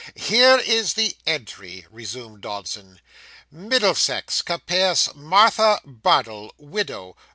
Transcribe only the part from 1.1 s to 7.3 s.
entry,' resumed Dodson. '"Middlesex, Capias MARTHA BARDELL, WIDOW, v.